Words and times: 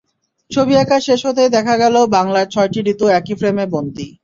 ছবি 0.51 0.73
আঁকা 0.77 0.97
শেষ 1.07 1.21
হতেই 1.27 1.53
দেখা 1.55 1.75
গেল 1.81 1.95
বাংলার 2.15 2.47
ছয়টি 2.53 2.79
ঋতু 2.91 3.05
একই 3.17 3.33
ফ্রেমে 3.39 3.65
বন্দী। 3.73 4.07